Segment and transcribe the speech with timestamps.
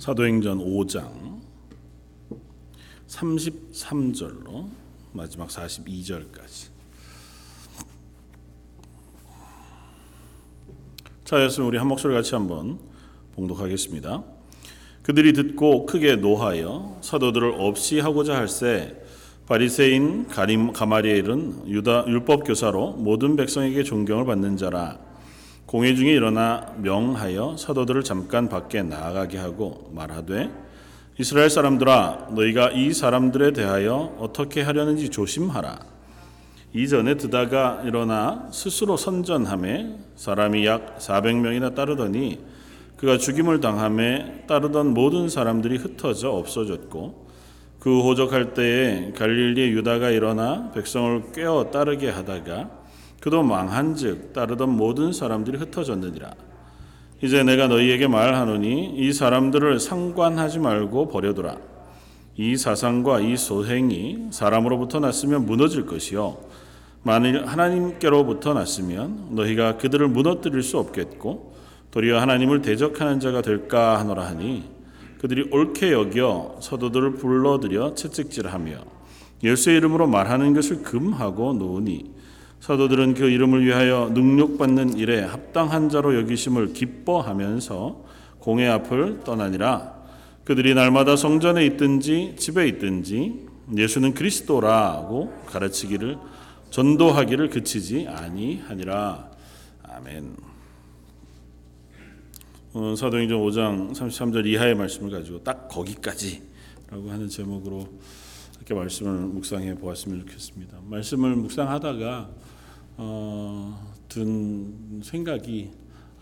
[0.00, 1.40] 사도행전 5장
[3.06, 4.66] 33절로
[5.12, 6.70] 마지막 42절까지.
[11.24, 12.78] 자, 였으면 우리 한 목소리 같이 한번
[13.34, 14.24] 봉독하겠습니다.
[15.02, 19.04] 그들이 듣고 크게 노하여 사도들을 없이 하고자 할세
[19.48, 25.09] 바리새인 가림 가마리엘은 유다 율법 교사로 모든 백성에게 존경을 받는 자라
[25.70, 30.50] 공회 중에 일어나 명하여 사도들을 잠깐 밖에 나가게 하고 말하되
[31.16, 35.78] 이스라엘 사람들아 너희가 이 사람들에 대하여 어떻게 하려는지 조심하라.
[36.74, 42.40] 이전에 드다가 일어나 스스로 선전함에 사람이 약 400명이나 따르더니
[42.96, 47.28] 그가 죽임을 당함에 따르던 모든 사람들이 흩어져 없어졌고
[47.78, 52.79] 그 호적할 때에 갈릴리의 유다가 일어나 백성을 꿰어 따르게 하다가
[53.20, 56.34] 그도 망한즉 따르던 모든 사람들이 흩어졌느니라.
[57.22, 61.56] 이제 내가 너희에게 말하노니 이 사람들을 상관하지 말고 버려두라.
[62.36, 66.38] 이 사상과 이 소행이 사람으로부터 났으면 무너질 것이요.
[67.02, 71.54] 만일 하나님께로부터 났으면 너희가 그들을 무너뜨릴 수 없겠고
[71.90, 74.70] 도리어 하나님을 대적하는 자가 될까 하노라 하니
[75.18, 78.72] 그들이 옳게 여겨 서도들을 불러들여 채찍질하며
[79.42, 82.19] 예수의 이름으로 말하는 것을 금하고 놓으니
[82.60, 88.04] 사도들은 그 이름을 위하여 능력받는 일에 합당한 자로 여기심을 기뻐하면서
[88.38, 89.98] 공회 앞을 떠나니라
[90.44, 96.18] 그들이 날마다 성전에 있든지 집에 있든지 예수는 그리스도라고 가르치기를
[96.70, 99.30] 전도하기를 그치지 아니하니라
[99.82, 100.36] 아멘.
[102.72, 107.88] 어, 사도행전 5장 33절 이하의 말씀을 가지고 딱 거기까지라고 하는 제목으로
[108.56, 110.78] 이렇게 말씀을 묵상해 보았으면 좋겠습니다.
[110.84, 112.30] 말씀을 묵상하다가
[113.02, 115.70] 어, 든 생각이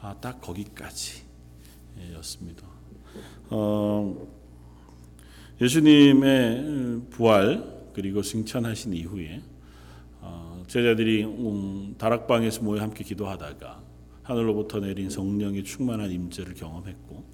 [0.01, 1.25] 아, 딱 거기까지였습니다.
[3.51, 4.29] 어,
[5.61, 9.43] 예수님의 부활 그리고 승천하신 이후에
[10.21, 13.83] 어, 제자들이 음, 다락방에서 모여 함께 기도하다가
[14.23, 17.25] 하늘로부터 내린 성령의 충만한 임재를 경험했고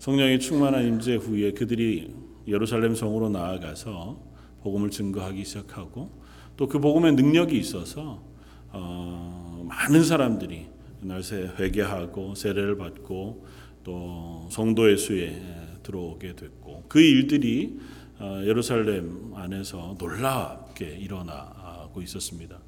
[0.00, 2.14] 성령의 충만한 임재 후에 그들이
[2.46, 4.20] 예루살렘 성으로 나아가서
[4.62, 6.26] 복음을 증거하기 시작하고
[6.58, 8.35] 또 그 복음의 능력이 있어서
[8.78, 10.66] 어, 많은 사람들이
[11.00, 13.46] 날새 회개하고 세례를 받고
[13.82, 15.40] 또 성도의 수에
[15.82, 17.78] 들어오게 됐고 그 일들이
[18.18, 22.58] 어, 예루살렘 안에서 놀랍게 일어나고 있었습니다.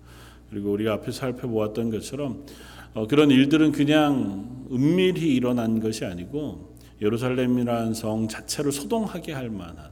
[0.48, 2.46] 그리고 우리가 앞에 살펴보았던 것처럼
[2.94, 9.90] 어, 그런 일들은 그냥 은밀히 일어난 것이 아니고 예루살렘이라는 성 자체를 소동하게 할 만한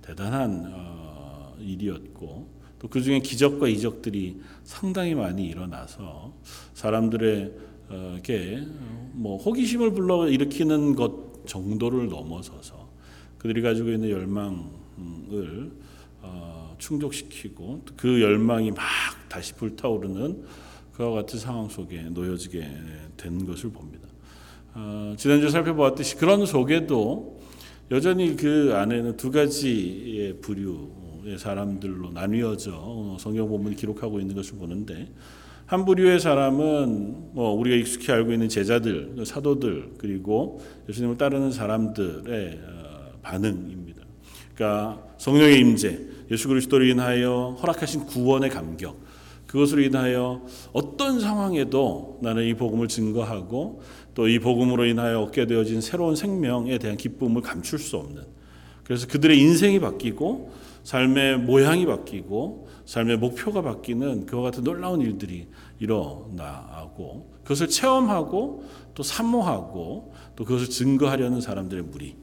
[0.00, 6.34] 대단한 어, 일이었고 또 그 중에 기적과 이적들이 상당히 많이 일어나서
[6.74, 7.52] 사람들의
[7.88, 12.88] 어, 게뭐 호기심을 불러 일으키는 것 정도를 넘어서서
[13.38, 15.70] 그들이 가지고 있는 열망을
[16.22, 18.84] 어, 충족시키고 그 열망이 막
[19.28, 20.44] 다시 불타오르는
[20.92, 22.68] 그와 같은 상황 속에 놓여지게
[23.16, 24.08] 된 것을 봅니다.
[24.74, 27.40] 어, 지난주 살펴보았듯이 그런 속에도
[27.90, 31.05] 여전히 그 안에는 두 가지의 부류의
[31.38, 35.08] 사람들로 나뉘어져 성경 본문이 기록하고 있는 것을 보는데
[35.66, 42.60] 한 부류의 사람은 뭐 우리가 익숙히 알고 있는 제자들, 사도들 그리고 예수님을 따르는 사람들의
[43.22, 44.02] 반응입니다.
[44.54, 46.00] 그러니까 성령의 임재,
[46.30, 48.96] 예수 그리스도로 인하여 허락하신 구원의 감격,
[49.48, 53.82] 그것으로 인하여 어떤 상황에도 나는 이 복음을 증거하고
[54.14, 58.22] 또 이 복음으로 인하여 얻게 되어진 새로운 생명에 대한 기쁨을 감출 수 없는
[58.82, 60.52] 그래서 그들의 인생이 바뀌고
[60.86, 65.48] 삶의 모양이 바뀌고 삶의 목표가 바뀌는 그와 같은 놀라운 일들이
[65.80, 68.62] 일어나고 그것을 체험하고
[68.94, 72.14] 또 사모하고 또 그것을 증거하려는 사람들의 무리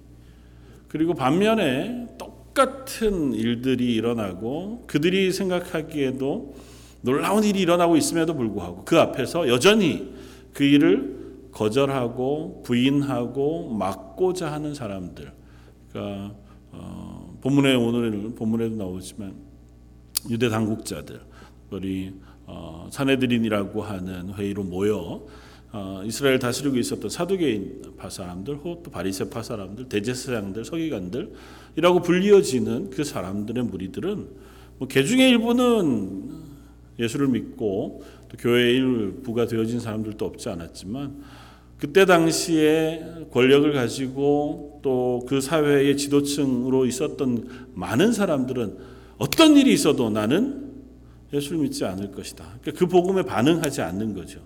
[0.87, 6.55] 그리고 반면에 똑같은 일들이 일어나고 그들이 생각하기에도
[7.01, 10.13] 놀라운 일이 일어나고 있음에도 불구하고 그 앞에서 여전히
[10.53, 15.33] 그 일을 거절하고 부인하고 막고자 하는 사람들.
[15.91, 16.33] 그러니까
[16.71, 17.12] 어,
[17.43, 19.33] 본문에 오늘 본문에도 나오지만
[20.29, 21.19] 유대 당국자들,
[21.71, 22.13] 우리
[22.45, 25.25] 어, 사내들인이라고 하는 회의로 모여
[25.73, 33.61] 어, 이스라엘 다스리고 있었던 사두개인 파 사람들, 또 바리새파 사람들, 대제사장들, 서기관들이라고 불리어지는 그 사람들의
[33.65, 34.27] 무리들은
[34.77, 36.29] 뭐 개중의 일부는
[36.97, 41.21] 예수를 믿고 또 교회의 일부가 되어진 사람들도 없지 않았지만
[41.83, 48.77] 그때 당시에 권력을 가지고 또 그 사회의 지도층으로 있었던 많은 사람들은
[49.17, 50.71] 어떤 일이 있어도 나는
[51.33, 52.43] 예수를 믿지 않을 것이다.
[52.61, 54.39] 그러니까 그 복음에 반응하지 않는 거죠.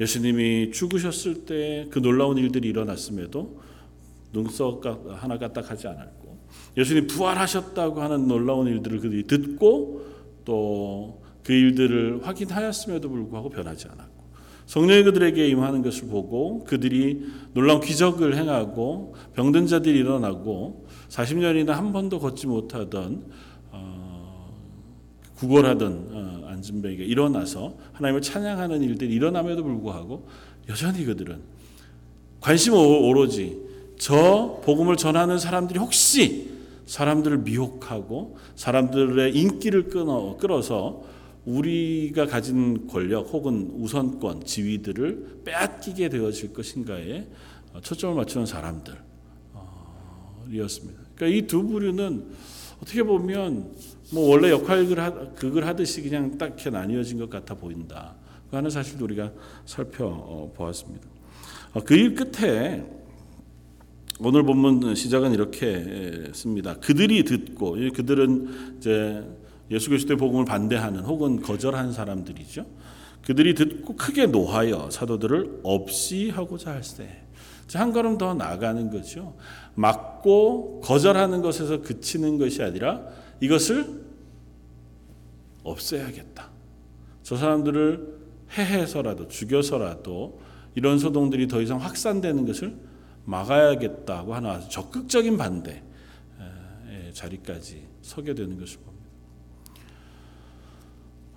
[0.00, 3.60] 예수님이 죽으셨을 때 그 놀라운 일들이 일어났음에도
[4.32, 6.38] 눈썹 하나 까딱하지 않았고
[6.76, 10.06] 예수님 부활하셨다고 하는 놀라운 일들을 그들이 듣고
[10.44, 14.13] 또 그 일들을 확인하였음에도 불구하고 변하지 않았고
[14.66, 22.18] 성령이 그들에게 임하는 것을 보고 그들이 놀라운 기적을 행하고 병든 자들이 일어나고 40년이나 한 번도
[22.18, 23.24] 걷지 못하던
[23.70, 24.52] 어,
[25.36, 30.26] 구걸하던 어, 안진뱅이가 일어나서 하나님을 찬양하는 일들이 일어남에도 불구하고
[30.68, 31.40] 여전히 그들은
[32.40, 33.62] 관심 오로지
[33.98, 36.54] 저 복음을 전하는 사람들이 혹시
[36.86, 39.88] 사람들을 미혹하고 사람들의 인기를
[40.38, 41.02] 끌어서
[41.46, 47.26] 우리가 가진 권력 혹은 우선권, 지위들을 빼앗기게 되어질 것인가에
[47.82, 49.04] 초점을 맞추는 사람들이었습니다.
[51.14, 52.24] 그러니까 이 두 부류는
[52.82, 53.72] 어떻게 보면
[54.12, 58.16] 뭐 원래 역할을 하, 극을 하듯이 그냥 딱 이렇게 나뉘어진 것 같아 보인다.
[58.50, 59.32] 그 하는 사실도 우리가
[59.64, 61.08] 살펴보았습니다.
[61.84, 62.84] 그 일 끝에
[64.20, 66.74] 오늘 본문 시작은 이렇게 씁니다.
[66.74, 69.24] 그들이 듣고 그들은 이제
[69.70, 72.66] 예수 그리스도의 복음을 반대하는 혹은 거절한 사람들이죠.
[73.22, 77.22] 그들이 듣고 크게 노하여 사도들을 없이 하고자 할세.
[77.74, 79.36] 한 걸음 더 나가는 거죠.
[79.74, 83.02] 막고 거절하는 것에서 그치는 것이 아니라
[83.40, 84.04] 이것을
[85.62, 86.50] 없애야겠다.
[87.22, 88.18] 저 사람들을
[88.56, 90.40] 해해서라도 죽여서라도
[90.74, 92.76] 이런 소동들이 더 이상 확산되는 것을
[93.24, 95.82] 막아야겠다고 아주 적극적인 반대
[97.14, 98.93] 자리까지 서게 되는 것을 봅니다.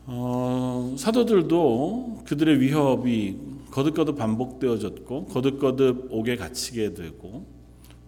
[0.09, 3.37] 어, 사도들도 그들의 위협이
[3.71, 7.45] 거듭거듭 반복되어졌고 거듭거듭 옥에 갇히게 되고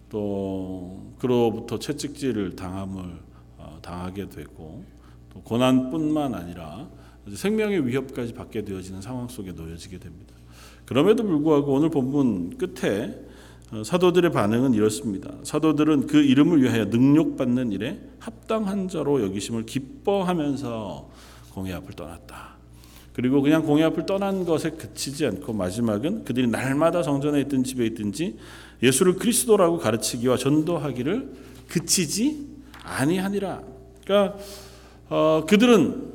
[0.08, 3.04] 또 그로부터 채찍질을 당함을
[3.58, 4.82] 어, 당하게 되고
[5.32, 6.88] 또 고난뿐만 아니라
[7.34, 10.34] 생명의 위협까지 받게 되어지는 상황 속에 놓여지게 됩니다.
[10.86, 13.14] 그럼에도 불구하고 오늘 본문 끝에
[13.72, 15.34] 어, 사도들의 반응은 이렇습니다.
[15.42, 21.10] 사도들은 그 이름을 위하여 능력받는 일에 합당한 자로 여기심을 기뻐하면서
[21.52, 22.56] 공의 앞을 떠났다.
[23.12, 28.36] 그리고 그냥 공의 앞을 떠난 것에 그치지 않고 마지막은 그들이 날마다 성전에 있든 집에 있든지
[28.82, 31.32] 예수를 그리스도라고 가르치기와 전도하기를
[31.68, 32.46] 그치지
[32.82, 33.62] 아니하니라.
[34.04, 34.38] 그러니까
[35.08, 36.12] 어, 그들은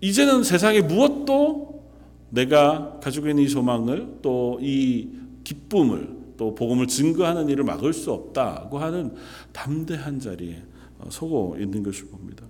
[0.00, 1.84] 이제는 세상에 무엇도
[2.30, 5.08] 내가 가지고 있는 이 소망을 또 이
[5.44, 9.14] 기쁨을 또 복음을 증거하는 일을 막을 수 없다고 하는
[9.52, 10.62] 담대한 자리에
[10.98, 12.44] 어, 서고 있는 것을 봅니다.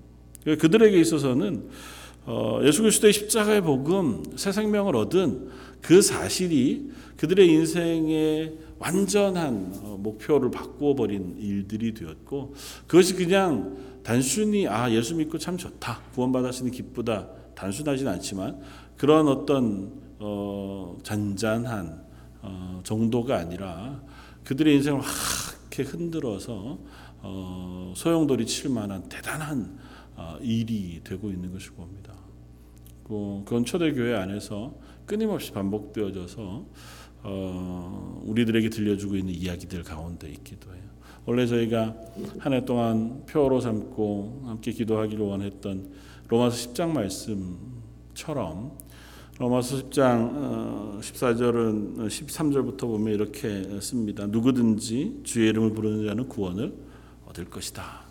[0.44, 1.69] 그들에게 있어서는
[2.26, 5.50] 어, 예수 그리스도의 십자가의 복음, 새 생명을 얻은
[5.81, 12.55] 그 사실이 그들의 인생의 완전한 어, 목표를 바꾸어 버린 일들이 되었고
[12.87, 18.61] 그것이 그냥 단순히 아 예수 믿고 참 좋다 구원받았으니 기쁘다 단순하진 않지만
[18.97, 22.05] 그런 어떤 어, 잔잔한
[22.43, 24.03] 어, 정도가 아니라
[24.44, 26.79] 그들의 인생을 확 흔들어서
[27.20, 29.79] 어, 소용돌이 칠 만한 대단한
[30.17, 32.13] 어, 일이 되고 있는 것을 봅니다.
[33.45, 34.75] 그건 초대교회 안에서
[35.06, 36.67] 끊임없이 반복되어져서
[37.27, 40.83] 어, 우리들에게 들려주고 있는 이야기들 가운데 있기도 해요.
[41.27, 41.95] 원래 저희가
[42.39, 45.91] 한 해 동안 표로 삼고 함께 기도하기를 원했던
[46.29, 48.73] 로마서 10장 말씀처럼
[49.39, 54.27] 로마서 10장 14절은 13절부터 보면 이렇게 씁니다.
[54.27, 56.75] 누구든지 주의 이름을 부르는 자는 구원을
[57.27, 58.05] 얻을 것이다.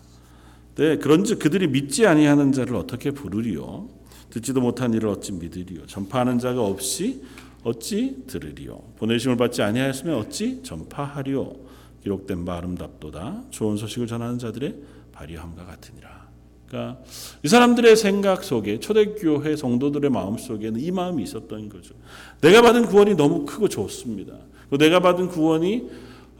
[0.74, 3.88] 네, 그런즉 그들이 믿지 아니하는 자를 어떻게 부르리요?
[4.34, 5.86] 듣지도 못한 일을 어찌 믿으리요?
[5.86, 7.22] 전파하는 자가 없이
[7.62, 8.80] 어찌 들으리요?
[8.98, 11.54] 보내심을 받지 아니하였으면 어찌 전파하리요?
[12.02, 13.44] 기록된 바 아름답도다.
[13.50, 14.74] 좋은 소식을 전하는 자들의
[15.12, 16.24] 발휘함과 같으니라.
[16.66, 17.00] 그러니까
[17.44, 21.94] 이 사람들의 생각 속에 초대교회 성도들의 마음 속에는 이 마음이 있었던 거죠.
[22.40, 24.34] 내가 받은 구원이 너무 크고 좋습니다.
[24.76, 25.88] 내가 받은 구원이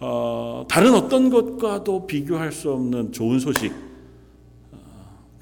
[0.01, 3.73] 어, 다른 어떤 것과도 비교할 수 없는 좋은 소식.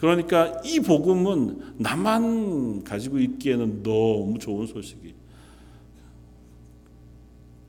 [0.02, 5.14] 그러니까 이 복음은 나만 가지고 있기에는 너무 좋은 소식이.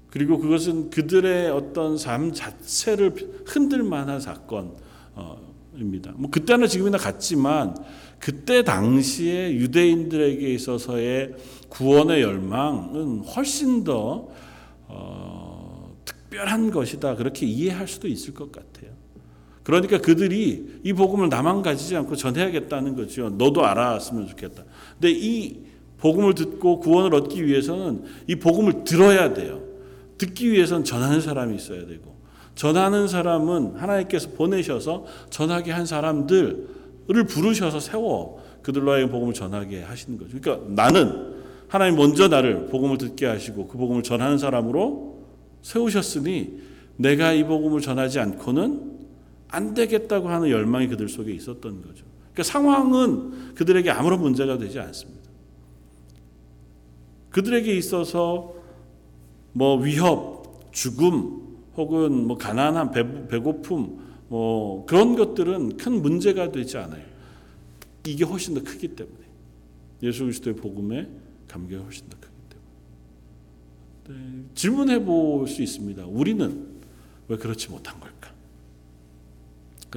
[0.09, 6.13] 그리고 그것은 그들의 어떤 삶 자체를 흔들 만한 사건입니다.
[6.15, 7.75] 뭐 그때나 지금이나 같지만
[8.17, 11.35] 그때 당시에 유대인들에게 있어서의
[11.69, 14.27] 구원의 열망은 훨씬 더
[14.87, 17.15] 어, 특별한 것이다.
[17.15, 18.82] 그렇게 이해할 수도 있을 것 같아요.
[19.63, 23.29] 그러니까 그들이 이 복음을 나만 가지지 않고 전해야겠다는 거죠.
[23.29, 24.63] 너도 알았으면 좋겠다.
[24.93, 25.59] 근데 이
[25.97, 29.61] 복음을 듣고 구원을 얻기 위해서는 이 복음을 들어야 돼요.
[30.17, 32.13] 듣기 위해서는 전하는 사람이 있어야 되고
[32.55, 36.67] 전하는 사람은 하나님께서 보내셔서 전하게 한 사람들을
[37.27, 40.37] 부르셔서 세워 그들로 하여금 복음을 전하게 하시는 거죠.
[40.39, 41.33] 그러니까 나는
[41.67, 45.23] 하나님 먼저 나를 복음을 듣게 하시고 그 복음을 전하는 사람으로
[45.61, 46.59] 세우셨으니
[46.97, 48.92] 내가 이 복음을 전하지 않고는
[49.53, 52.05] 안 되겠다고 하는 열망이 그들 속에 있었던 거죠.
[52.33, 55.29] 그러니까 상황은 그들에게 아무런 문제가 되지 않습니다.
[57.29, 58.55] 그들에게 있어서
[59.53, 67.05] 뭐 위협, 죽음 혹은 뭐 가난한 배, 배고픔 뭐 그런 것들은 큰 문제가 되지 않아요.
[68.07, 69.19] 이게 훨씬 더 크기 때문에
[70.01, 71.07] 예수 그리스도의 복음에
[71.47, 72.33] 감격이 훨씬 더 크기
[74.07, 76.05] 때문에 네, 질문해 볼 수 있습니다.
[76.07, 76.67] 우리는
[77.27, 78.32] 왜 그렇지 못한 걸까?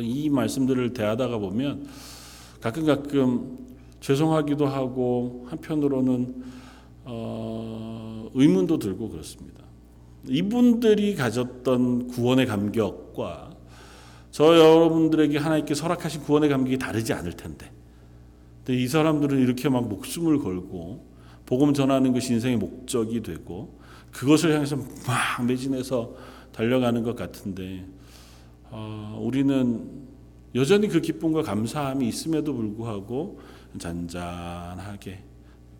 [0.03, 1.87] 이 말씀들을 대하다가 보면
[2.61, 3.59] 가끔 가끔
[4.01, 6.45] 죄송하기도 하고 한편으로는
[7.05, 9.65] 어, 의문도 들고 그렇습니다.
[10.29, 13.51] 이분들이 가졌던 구원의 감격과
[14.31, 17.71] 저 여러분들에게 하나님께 설악하신 구원의 감격이 다르지 않을 텐데.
[18.65, 21.07] 근데 이 사람들은 이렇게 막 목숨을 걸고
[21.47, 23.79] 복음 전하는 것이 인생의 목적이 되고
[24.11, 26.15] 그것을 향해서 막 매진해서
[26.53, 27.87] 달려가는 것 같은데
[28.71, 30.07] 어, 우리는
[30.55, 33.41] 여전히 그 기쁨과 감사함이 있음에도 불구하고
[33.79, 35.23] 잔잔하게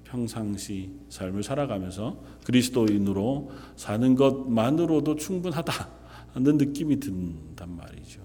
[0.05, 5.89] 평상시 삶을 살아가면서 그리스도인으로 사는 것만으로도 충분하다는
[6.35, 8.21] 느낌이 든단 말이죠.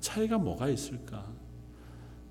[0.00, 1.24] 차이가 뭐가 있을까?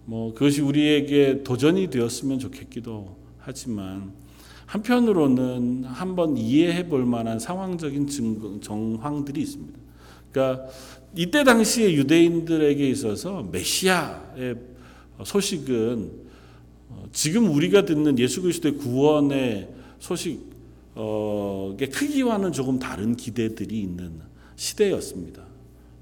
[0.05, 4.13] 뭐 그것이 우리에게 도전이 되었으면 좋겠기도 하지만
[4.65, 9.79] 한편으로는 한번 이해해 볼 만한 상황적인 증거, 정황들이 있습니다.
[10.31, 10.67] 그러니까
[11.15, 14.55] 이때 당시에 유대인들에게 있어서 메시아의
[15.23, 16.11] 소식은
[17.11, 20.41] 지금 우리가 듣는 예수 그리스도의 구원의 소식의
[21.91, 24.21] 크기와는 조금 다른 기대들이 있는
[24.55, 25.43] 시대였습니다.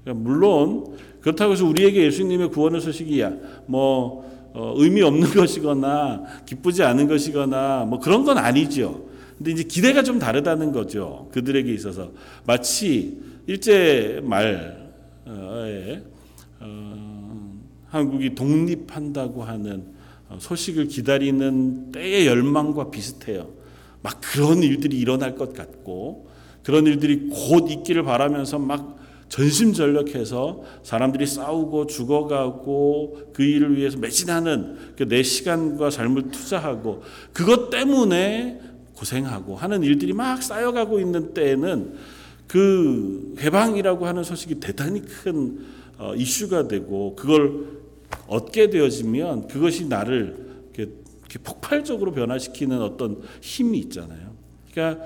[0.04, 3.22] 그러니까 물론 그렇다고 해서 우리에게 예수님의 구원의 소식이
[3.66, 9.08] 뭐 어, 의미 없는 것이거나 기쁘지 않은 것이거나 뭐 그런 건 아니죠.
[9.38, 11.28] 근데 이제 기대가 좀 다르다는 거죠.
[11.32, 12.10] 그들에게 있어서
[12.44, 14.79] 마치 일제 말
[15.26, 16.02] 에
[16.60, 19.86] 어, 한국이 독립한다고 하는
[20.38, 23.50] 소식을 기다리는 때의 열망과 비슷해요.
[24.02, 26.28] 막 그런 일들이 일어날 것 같고
[26.62, 28.98] 그런 일들이 곧 있기를 바라면서 막
[29.28, 38.60] 전심전력해서 사람들이 싸우고 죽어가고 그 일을 위해서 매진하는 그내 시간과 삶을 투자하고 그것 때문에
[38.94, 41.94] 고생하고 하는 일들이 막 쌓여가고 있는 때에는
[42.50, 45.60] 그 해방이라고 하는 소식이 대단히 큰
[45.98, 47.78] 어, 이슈가 되고 그걸
[48.26, 50.36] 얻게 되어지면 그것이 나를
[50.74, 54.34] 이렇게, 이렇게 폭발적으로 변화시키는 어떤 힘이 있잖아요.
[54.72, 55.04] 그러니까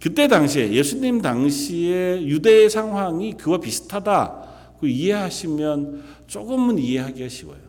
[0.00, 4.76] 그때 당시에 예수님 당시에 유대의 상황이 그와 비슷하다.
[4.78, 7.64] 그 이해하시면 조금은 이해하기가 쉬워요.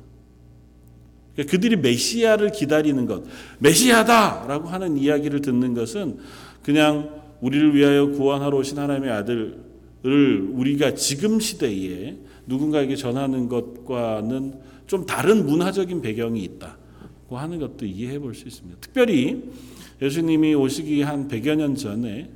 [1.34, 3.24] 그러니까 그들이 메시아를 기다리는 것,
[3.58, 6.20] 메시아다라고 하는 이야기를 듣는 것은
[6.62, 14.54] 그냥 우리를 위하여 구원하러 오신 하나님의 아들을 우리가 지금 시대에 누군가에게 전하는 것과는
[14.88, 18.78] 좀 다른 문화적인 배경이 있다고 하는 것도 이해해 볼 수 있습니다.
[18.80, 19.44] 특별히
[20.02, 22.30] 예수님이 오시기 한 100여 년 전에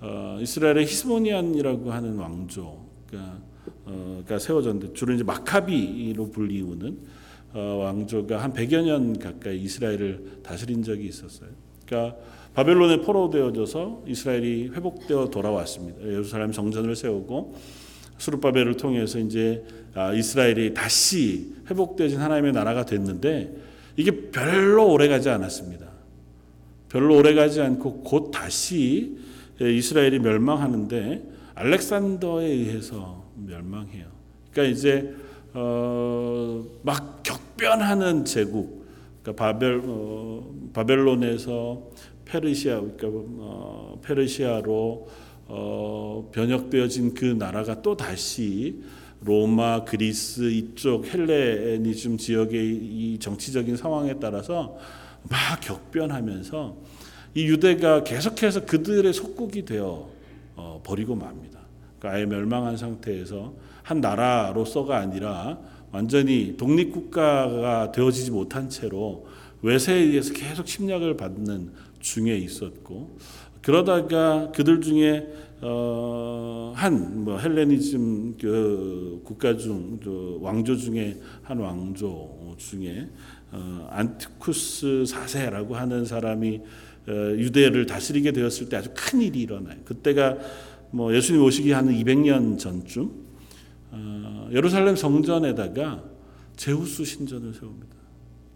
[0.00, 3.38] 어, 이스라엘의 히스모니안이라고 하는 왕조가
[3.86, 6.98] 어, 세워졌는데 주로 이제 마카비로 불리우는
[7.52, 11.50] 어, 왕조가 한 100여 년 가까이 이스라엘을 다스린 적이 있었어요.
[11.86, 12.16] 그러니까
[12.54, 16.00] 바벨론에 포로되어져서 이스라엘이 회복되어 돌아왔습니다.
[16.02, 17.56] 예루살렘 정전을 세우고
[18.18, 19.64] 수르바벨을 통해서 이제
[19.94, 23.52] 아, 이스라엘이 다시 회복되어진 하나님의 나라가 됐는데
[23.96, 25.86] 이게 별로 오래 가지 않았습니다.
[26.88, 29.18] 별로 오래 가지 않고 곧 다시
[29.60, 31.22] 이스라엘이 멸망하는데
[31.54, 34.06] 알렉산더에 의해서 멸망해요.
[34.52, 35.14] 그러니까 이제
[35.52, 38.83] 어, 막 격변하는 제국,
[39.24, 41.82] 그러니까 바벨 어, 바벨론에서
[42.26, 45.08] 페르시아 그러니까 어, 페르시아로
[45.46, 48.82] 어, 변혁되어진 그 나라가 또 다시
[49.22, 54.76] 로마, 그리스 이쪽 헬레니즘 지역의 이 정치적인 상황에 따라서
[55.30, 56.76] 막 격변하면서
[57.34, 60.10] 이 유대가 계속해서 그들의 속국이 되어
[60.56, 61.60] 어, 버리고 맙니다.
[61.98, 65.58] 그러니까 아예 멸망한 상태에서 한 나라로서가 아니라
[65.94, 69.26] 완전히 독립국가가 되어지지 못한 채로
[69.62, 71.70] 외세에 의해서 계속 침략을 받는
[72.00, 73.16] 중에 있었고
[73.62, 75.26] 그러다가 그들 중에
[75.62, 79.98] 어, 한 뭐 헬레니즘 그 국가 중
[80.42, 83.08] 왕조 중에 한 왕조 중에
[83.52, 86.60] 어, 안티쿠스 4세라고 하는 사람이
[87.06, 89.76] 어, 유대를 다스리게 되었을 때 아주 큰 일이 일어나요.
[89.84, 90.36] 그때가
[90.90, 93.23] 뭐 예수님 오시기 한 200년 전쯤
[93.94, 96.02] 어, 예루살렘 성전에다가
[96.56, 97.94] 제우스 신전을 세웁니다.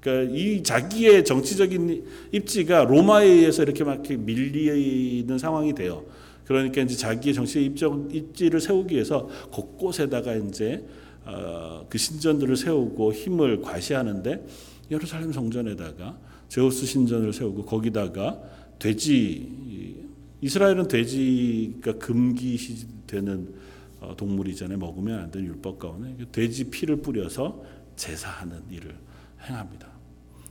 [0.01, 6.05] 그러니까 이 자기의 정치적인 입지가 로마에 의해서 이렇게 막 밀리는 상황이 돼요.
[6.45, 10.85] 그러니까 이제 자기의 정치의 입적 입지를 세우기 위해서 곳곳에다가 이제
[11.25, 14.47] 어, 그 신전들을 세우고 힘을 과시하는데
[14.91, 16.17] 예루살렘 성전에다가
[16.49, 18.41] 제우스 신전을 세우고 거기다가
[18.79, 20.07] 돼지
[20.41, 23.68] 이스라엘은 돼지가 금기되는 어,
[24.17, 24.79] 동물이잖아요.
[24.79, 27.63] 먹으면 안 되는 율법 가운데 돼지 피를 뿌려서
[27.97, 28.95] 제사하는 일을
[29.43, 29.89] 행합니다.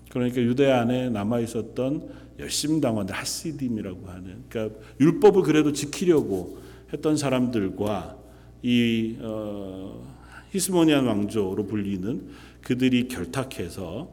[0.09, 6.59] 그러니까 유대 안에 남아 있었던 열심 당원들 하시딤이라고 하는 그러니까 율법을 그래도 지키려고
[6.93, 8.17] 했던 사람들과
[8.63, 10.15] 이 어,
[10.51, 12.29] 히스모니안 왕조로 불리는
[12.61, 14.09] 그들이 결탁해서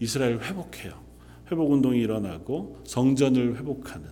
[0.00, 1.08] 이스라엘을 회복해요.
[1.50, 4.06] 회복 운동이 일어나고 성전을 회복하는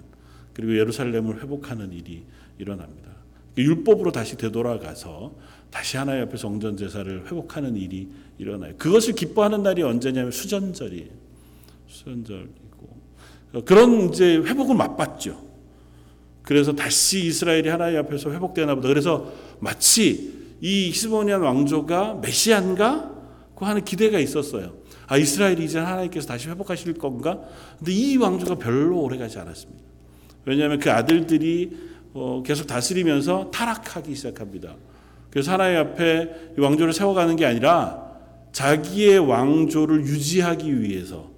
[0.53, 2.25] 그리고 예루살렘을 회복하는 일이
[2.59, 3.16] 일어납니다.
[3.63, 5.35] 율법으로 다시 되돌아가서
[5.71, 8.09] 다시 하나님 앞에 성전 제사를 회복하는 일이
[8.39, 8.75] 일어나요.
[8.77, 11.09] 그것을 기뻐하는 날이 언제냐면 수전절이에요.
[11.89, 12.57] 수전절이고
[13.65, 15.47] 그런 이제 회복을 맛봤죠.
[16.43, 18.89] 그래서 다시 이스라엘이 하나님 앞에서 회복되나 보다.
[18.89, 23.17] 그래서 마치 이 히스보니안 왕조가 메시안가?
[23.57, 24.75] 그 하는 기대가 있었어요.
[25.09, 27.41] 아 이스라엘이 이제 하나님께서 다시 회복하실 건가?
[27.79, 29.83] 근데 이 왕조가 별로 오래가지 않았습니다.
[30.45, 31.77] 왜냐하면 그 아들들이
[32.19, 34.75] 어, 계속 다스리면서 타락하기 시작합니다.
[35.29, 38.07] 그래서 하나님 앞에 왕조를 세워가는 게 아니라
[38.53, 41.31] 자기의 왕조를 유지하기 위해서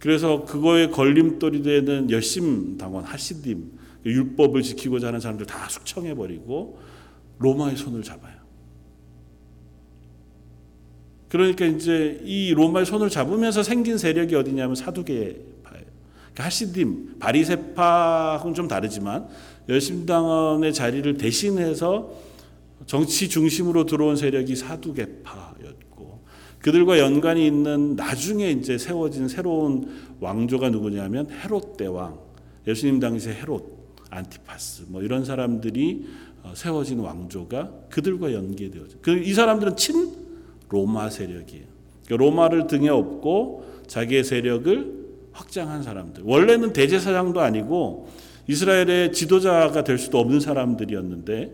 [0.00, 3.70] 그래서 그거에 걸림돌이 되는 열심 당원 하시딤
[4.04, 6.78] 율법을 지키고자 하는 사람들 다 숙청해 버리고
[7.38, 8.34] 로마의 손을 잡아요.
[11.28, 14.76] 그러니까 이제 이 로마의 손을 잡으면서 생긴 세력이 어디냐면.
[14.76, 15.40] 그러니까
[16.42, 19.28] 하시딤 바리세파하고는 좀 다르지만
[19.68, 22.10] 열심당원의 자리를 대신해서
[22.86, 26.20] 정치 중심으로 들어온 세력이 사두개파였고
[26.60, 29.88] 그들과 연관이 있는 나중에 이제 세워진 새로운
[30.20, 32.18] 왕조가 누구냐면 헤롯 대왕
[32.66, 33.74] 예수님 당시에 헤롯
[34.10, 36.06] 안티파스 뭐 이런 사람들이
[36.52, 38.98] 세워진 왕조가 그들과 연계되어져.
[39.00, 40.12] 그이 사람들은 친
[40.68, 41.64] 로마 세력이에요.
[42.04, 45.03] 그러니까 로마를 등에 업고 자기의 세력을
[45.34, 46.22] 확장한 사람들.
[46.24, 48.08] 원래는 대제사장도 아니고
[48.46, 51.52] 이스라엘의 지도자가 될 수도 없는 사람들이었는데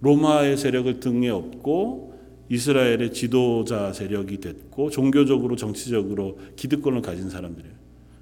[0.00, 2.14] 로마의 세력을 등에 업고
[2.48, 7.74] 이스라엘의 지도자 세력이 됐고 종교적으로 정치적으로 기득권을 가진 사람들이에요.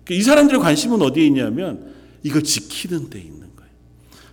[0.04, 1.92] 그러니까 이 사람들의 관심은 어디에 있냐면
[2.22, 3.72] 이걸 지키는 데 있는 거예요.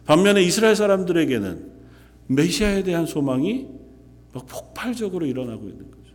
[0.05, 1.79] 반면에 이스라엘 사람들에게는
[2.27, 3.67] 메시아에 대한 소망이
[4.33, 6.13] 막 폭발적으로 일어나고 있는 거죠.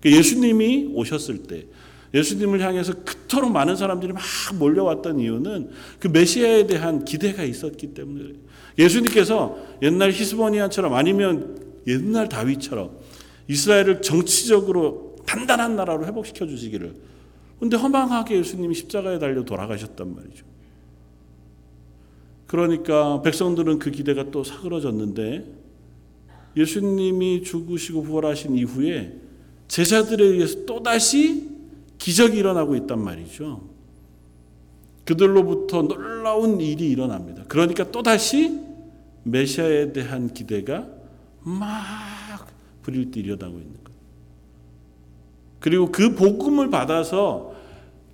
[0.00, 1.66] 그러니까 예수님이 오셨을 때
[2.14, 4.22] 예수님을 향해서 그토록 많은 사람들이 막
[4.58, 8.34] 몰려왔던 이유는 그 메시아에 대한 기대가 있었기 때문에
[8.78, 12.96] 예수님께서 옛날 히스보니안처럼 아니면 옛날 다윗처럼
[13.48, 16.94] 이스라엘을 정치적으로 단단한 나라로 회복시켜 주시기를
[17.58, 20.44] 근데 허망하게 예수님이 십자가에 달려 돌아가셨단 말이죠.
[22.46, 25.44] 그러니까 백성들은 그 기대가 또 사그러졌는데
[26.56, 29.14] 예수님이 죽으시고 부활하신 이후에
[29.66, 31.53] 제자들에 의해서 또다시
[31.98, 33.62] 기적이 일어나고 있단 말이죠.
[35.04, 37.44] 그들로부터 놀라운 일이 일어납니다.
[37.48, 38.60] 그러니까 또다시
[39.24, 40.86] 메시아에 대한 기대가
[41.42, 41.64] 막
[42.82, 43.98] 부릴 때 일어나고 있는 거예요.
[45.60, 47.54] 그리고 그 복음을 받아서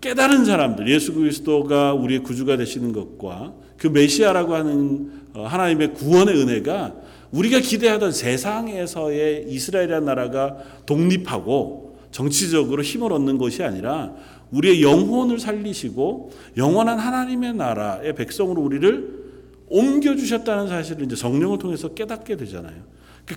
[0.01, 6.95] 깨달은 사람들, 예수 그리스도가 우리의 구주가 되시는 것과 그 메시아라고 하는 어, 하나님의 구원의 은혜가
[7.33, 14.14] 우리가 기대하던 세상에서의 이스라엘이라는 나라가 독립하고 정치적으로 힘을 얻는 것이 아니라
[14.51, 19.20] 우리의 영혼을 살리시고 영원한 하나님의 나라의 백성으로 우리를
[19.68, 22.83] 옮겨 주셨다는 사실을 이제 성령을 통해서 깨닫게 되잖아요.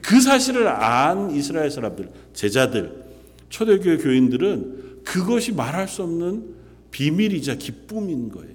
[0.02, 3.04] 그 사실을 안 이스라엘 사람들, 제자들,
[3.50, 6.56] 초대교회 교인들은 그것이 말할 수 없는
[6.90, 8.54] 비밀이자 기쁨인 거예요.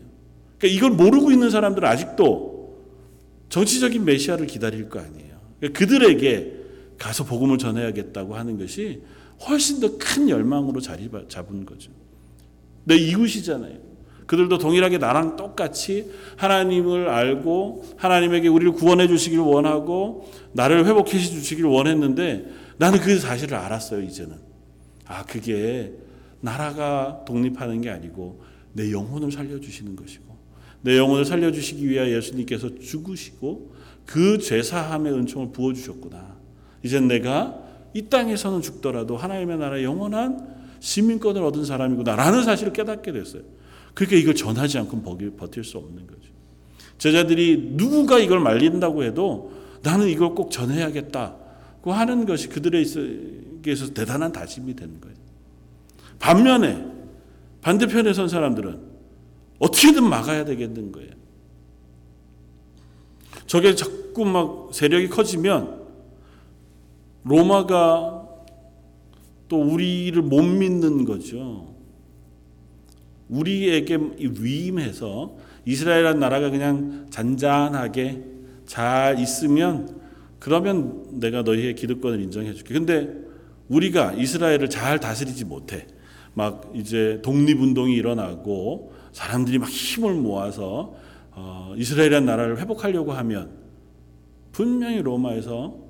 [0.59, 2.77] 그러니까 이걸 모르고 있는 사람들은 아직도
[3.49, 5.37] 정치적인 메시아를 기다릴 거 아니에요.
[5.61, 6.59] 그러니까 그들에게
[6.99, 9.03] 가서 복음을 전해야겠다고 하는 것이
[9.47, 11.91] 훨씬 더 큰 열망으로 자리 잡은 거죠.
[12.85, 13.89] 내 이웃이잖아요.
[14.27, 22.47] 그들도 동일하게 나랑 똑같이 하나님을 알고 하나님에게 우리를 구원해 주시길 원하고 나를 회복해 주시길 원했는데
[22.77, 24.37] 나는 그 사실을 알았어요, 이제는.
[25.07, 25.93] 아, 그게
[26.41, 28.43] 나라가 독립하는 게 아니고
[28.75, 30.37] 내 영혼을 살려 주시는 것이고
[30.83, 33.73] 내 영혼을 살려 주시기 위하여 예수님께서 죽으시고
[34.05, 36.37] 그 죄 사함의 은총을 부어 주셨구나.
[36.83, 37.59] 이젠 내가
[37.95, 43.43] 이 땅에서는 죽더라도 하나님의 나라의 영원한 시민권을 얻은 사람이구나라는 사실을 깨닫게 됐어요.
[43.95, 45.03] 그러니까 이걸 전하지 않고
[45.37, 46.29] 버틸 수 없는 거죠.
[46.99, 55.01] 제자들이 누구가 이걸 말린다고 해도 나는 이걸 꼭 전해야겠다고 하는 것이 그들에게서 대단한 다짐이 되는
[55.01, 55.17] 거예요.
[56.19, 56.85] 반면에
[57.63, 58.81] 반대편에 선 사람들은
[59.59, 61.11] 어떻게든 막아야 되겠는 거예요.
[63.47, 65.78] 저게 자꾸 막 세력이 커지면
[67.25, 68.27] 로마가
[69.49, 71.75] 또 우리를 못 믿는 거죠.
[73.29, 78.25] 우리에게 위임해서 이스라엘이라는 나라가 그냥 잔잔하게
[78.67, 80.01] 잘 있으면
[80.39, 82.75] 그러면 내가 너희의 기득권을 인정해 줄게.
[82.75, 83.13] 근데
[83.69, 85.87] 우리가 이스라엘을 잘 다스리지 못해.
[86.35, 90.95] 막 이제 독립운동이 일어나고 사람들이 막 힘을 모아서
[91.33, 93.51] 어, 이스라엘이라는 나라를 회복하려고 하면
[94.53, 95.88] 분명히 로마에서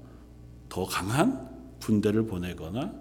[0.68, 1.48] 더 강한
[1.80, 2.92] 군대를 보내거나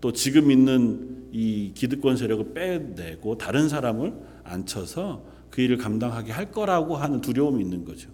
[0.00, 6.96] 또 지금 있는 이 기득권 세력을 빼내고 다른 사람을 앉혀서 그 일을 감당하게 할 거라고
[6.96, 8.10] 하는 두려움이 있는 거죠.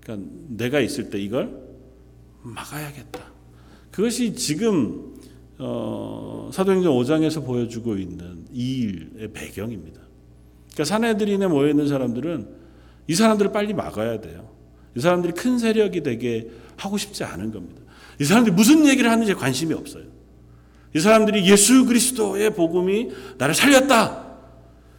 [0.00, 1.58] 그러니까 내가 있을 때 이걸
[2.42, 3.20] 막아야겠다.
[3.90, 5.14] 그것이 지금
[5.58, 10.00] 어, 사도행전 5장에서 보여주고 있는 이 일의 배경입니다.
[10.72, 12.48] 그러니까 사내들인에 모여 있는 사람들은
[13.06, 14.50] 이 사람들을 빨리 막아야 돼요.
[14.96, 17.82] 이 사람들이 큰 세력이 되게 하고 싶지 않은 겁니다.
[18.20, 20.04] 이 사람들이 무슨 얘기를 하는지 관심이 없어요.
[20.94, 24.24] 이 사람들이 예수 그리스도의 복음이 나를 살렸다.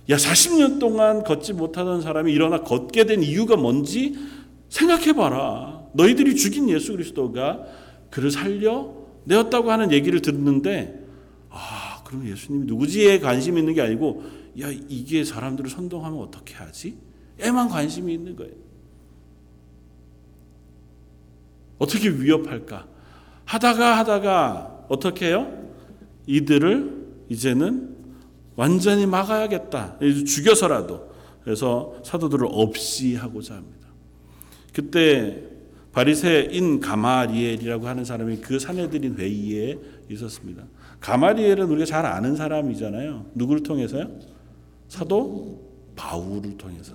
[0.10, 4.16] 야, 40년 동안 걷지 못하던 사람이 일어나 걷게 된 이유가 뭔지
[4.70, 5.84] 생각해 봐라.
[5.94, 7.64] 너희들이 죽인 예수 그리스도가
[8.12, 11.04] 그를 살려 내었다고 하는 얘기를 듣는데
[11.50, 14.24] 아, 그럼 예수님이 누구지에 관심이 있는 게 아니고
[14.62, 16.98] 야, 이게 사람들을 선동하면 어떻게 하지?
[17.40, 18.54] 에만 관심이 있는 거예요.
[21.78, 22.88] 어떻게 위협할까?
[23.46, 25.66] 하다가 하다가 어떻게 해요?
[26.28, 27.96] 이들을 이제는
[28.56, 30.00] 완전히 막아야겠다.
[30.26, 31.10] 죽여서라도.
[31.44, 33.88] 그래서 사도들을 없이 하고자 합니다.
[34.74, 35.44] 그때
[35.92, 39.78] 바리새인 가마리엘이라고 하는 사람이 그 사내들인 회의에
[40.10, 40.64] 있었습니다.
[41.00, 43.28] 가마리엘은 우리가 잘 아는 사람이잖아요.
[43.36, 44.10] 누구를 통해서요?
[44.88, 45.62] 사도
[45.96, 46.94] 바울을 통해서.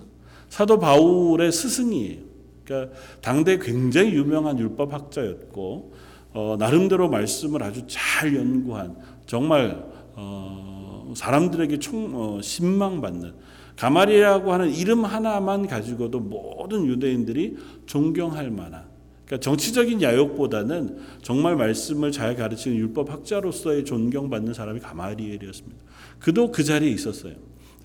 [0.48, 2.18] 사도 바울의 스승이에요.
[2.64, 5.92] 그러니까 당대 굉장히 유명한 율법 학자였고
[6.32, 13.32] 어, 나름대로 말씀을 아주 잘 연구한 정말 어, 사람들에게 총 어, 신망받는
[13.76, 18.84] 가마리라고 하는 이름 하나만 가지고도 모든 유대인들이 존경할 만한
[19.24, 25.78] 그러니까 정치적인 야욕보다는 정말 말씀을 잘 가르치는 율법 학자로서의 존경받는 사람이 가마리엘이었습니다.
[26.18, 27.34] 그도 그 자리에 있었어요.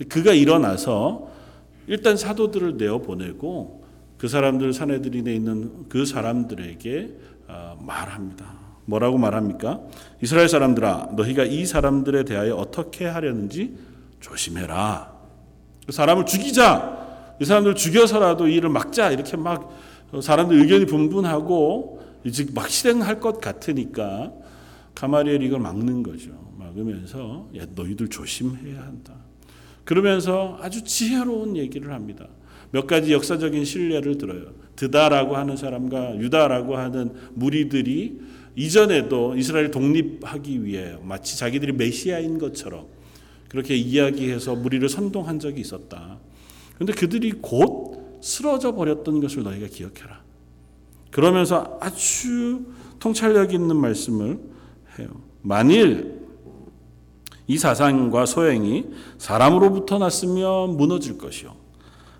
[0.08, 1.30] 그가 일어나서
[1.86, 3.84] 일단 사도들을 내어 보내고
[4.18, 7.35] 그 사람들 사내들인에 있는 그 사람들에게 어,
[7.80, 8.54] 말합니다.
[8.86, 9.80] 뭐라고 말합니까?
[10.22, 13.76] 이스라엘 사람들아, 너희가 이 사람들에 대하여 어떻게 하려는지
[14.20, 15.12] 조심해라.
[15.86, 17.34] 그 사람을 죽이자.
[17.40, 19.10] 이 사람들 죽여서라도 일을 막자.
[19.10, 19.70] 이렇게 막
[20.20, 24.32] 사람들 의견이 분분하고 이제 막 실행할 것 같으니까
[24.94, 26.30] 가마리엘 이걸 막는 거죠.
[26.56, 29.14] 막으면서 야, 너희들 조심해야 한다.
[29.84, 32.26] 그러면서 아주 지혜로운 얘기를 합니다.
[32.70, 34.52] 몇 가지 역사적인 신뢰를 들어요.
[34.76, 38.20] 드다라고 하는 사람과 유다라고 하는 무리들이
[38.56, 42.86] 이전에도 이스라엘 독립하기 위해 마치 자기들이 메시아인 것처럼
[43.48, 46.18] 그렇게 이야기해서 무리를 선동한 적이 있었다.
[46.74, 50.22] 그런데 그들이 곧 쓰러져 버렸던 것을 너희가 기억해라.
[51.10, 52.66] 그러면서 아주
[52.98, 54.38] 통찰력 있는 말씀을
[54.98, 55.08] 해요.
[55.42, 56.16] 만일
[57.46, 58.86] 이 사상과 소행이
[59.18, 61.54] 사람으로부터 났으면 무너질 것이요.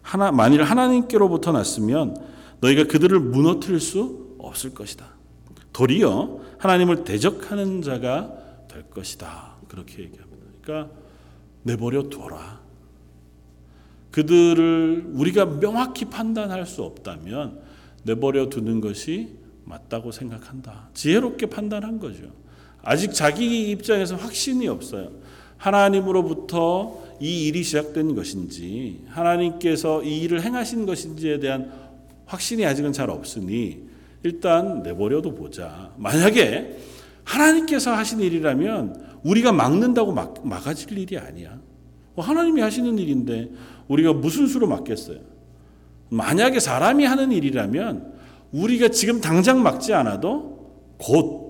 [0.07, 2.17] 하나, 만일 하나님께로부터 났으면
[2.61, 5.05] 너희가 그들을 무너뜨릴 수 없을 것이다.
[5.73, 8.33] 도리어 하나님을 대적하는 자가
[8.69, 9.57] 될 것이다.
[9.67, 10.47] 그렇게 얘기합니다.
[10.63, 10.95] 그러니까
[11.65, 12.61] 내버려 두어라.
[14.13, 17.61] 그들을 우리가 명확히 판단할 수 없다면
[18.05, 20.89] 내버려 두는 것이 맞다고 생각한다.
[20.95, 22.27] 지혜롭게 판단한 거죠.
[22.81, 25.11] 아직 자기 입장에서 확신이 없어요.
[25.57, 31.73] 하나님으로부터 이 일이 시작된 것인지, 하나님께서 이 일을 행하신 것인지에 대한
[32.27, 33.87] 확신이 아직은 잘 없으니,
[34.23, 35.93] 일단 내버려도 보자.
[35.97, 36.77] 만약에
[37.25, 41.59] 하나님께서 하신 일이라면 우리가 막는다고 막, 막아질 일이 아니야.
[42.15, 43.51] 뭐 하나님이 하시는 일인데
[43.89, 45.19] 우리가 무슨 수로 막겠어요?
[46.09, 48.15] 만약에 사람이 하는 일이라면
[48.53, 51.47] 우리가 지금 당장 막지 않아도 곧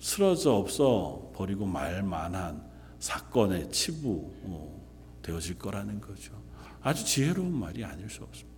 [0.00, 2.62] 쓰러져 없어 버리고 말 만한
[3.00, 4.80] 사건의 치부 어,
[5.22, 6.32] 되어질 거라는 거죠.
[6.82, 8.48] 아주 지혜로운 말이 아닐 수 없습니다.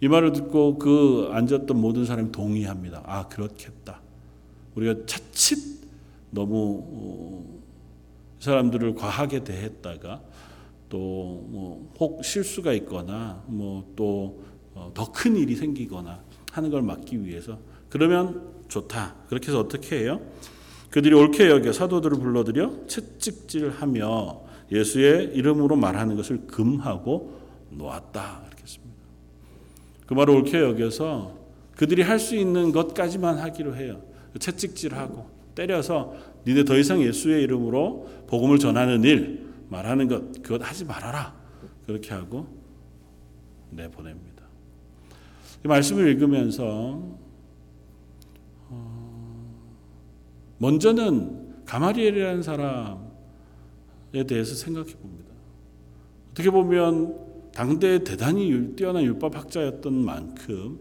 [0.00, 3.02] 이 말을 듣고 그 앉았던 모든 사람이 동의합니다.
[3.04, 4.00] 아 그렇겠다.
[4.74, 5.58] 우리가 차칫
[6.30, 7.62] 너무 어,
[8.40, 10.22] 사람들을 과하게 대했다가
[10.88, 14.52] 또뭐혹 실수가 있거나 뭐 또
[14.94, 19.14] 더 큰 일이 생기거나 하는 걸 막기 위해서 그러면 좋다.
[19.28, 20.20] 그렇게 해서 어떻게 해요?
[20.92, 28.42] 그들이 옳게 여겨 사도들을 불러들여 채찍질하며 예수의 이름으로 말하는 것을 금하고 놓았다.
[28.46, 29.00] 이렇게 습니다
[30.06, 31.34] 그 말을 옳게 여겨서
[31.76, 34.02] 그들이 할 수 있는 것까지만 하기로 해요.
[34.38, 36.14] 채찍질하고 때려서
[36.46, 41.34] 니네 더 이상 예수의 이름으로 복음을 전하는 일 말하는 것 그것 하지 말아라
[41.86, 42.46] 그렇게 하고
[43.70, 44.42] 내보냅니다.
[45.64, 47.00] 이 말씀을 읽으면서
[48.68, 49.21] 어,
[50.62, 53.00] 먼저는 가마리엘이라는 사람에
[54.28, 55.32] 대해서 생각해 봅니다.
[56.30, 60.78] 어떻게 보면 당대 대단히 뛰어난 율법 학자였던 만큼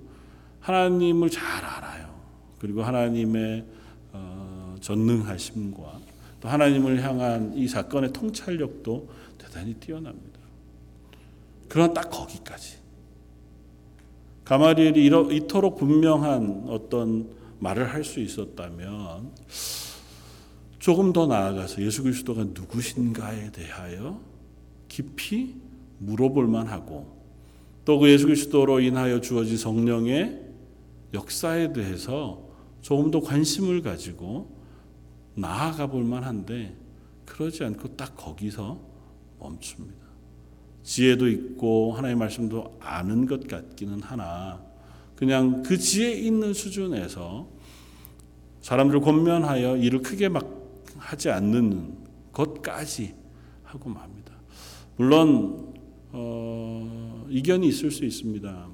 [0.59, 2.13] 하나님을 잘 알아요.
[2.59, 3.65] 그리고 하나님의
[4.13, 5.99] 어, 전능하심과
[6.41, 10.39] 또 하나님을 향한 이 사건의 통찰력도 대단히 뛰어납니다.
[11.67, 12.77] 그러나 딱 거기까지.
[14.45, 19.31] 가마리엘이 이토록 분명한 어떤 말을 할 수 있었다면
[20.79, 24.19] 조금 더 나아가서 예수 그리스도가 누구신가에 대하여
[24.87, 25.55] 깊이
[25.99, 27.21] 물어볼 만하고
[27.85, 30.41] 또 그 예수 그리스도로 인하여 주어진 성령의
[31.13, 32.47] 역사에 대해서
[32.81, 34.55] 조금 더 관심을 가지고
[35.35, 36.75] 나아가 볼 만한데
[37.25, 38.79] 그러지 않고 딱 거기서
[39.39, 40.01] 멈춥니다.
[40.83, 44.61] 지혜도 있고 하나님의 말씀도 아는 것 같기는 하나
[45.21, 47.47] 그냥 그 지혜 있는 수준에서
[48.61, 50.49] 사람들을 권면하여 일을 크게 막
[50.97, 51.95] 하지 않는
[52.33, 53.13] 것까지
[53.61, 54.33] 하고 맙니다.
[54.95, 55.75] 물론
[56.11, 58.67] 어, 이견이 있을 수 있습니다.